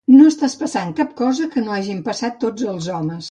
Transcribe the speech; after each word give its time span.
No 0.11 0.21
estàs 0.29 0.55
passant 0.61 0.93
cap 1.01 1.11
cosa 1.19 1.47
que 1.57 1.63
no 1.67 1.75
hagin 1.77 2.01
passat 2.09 2.43
tots 2.47 2.69
els 2.75 2.89
homes. 2.97 3.19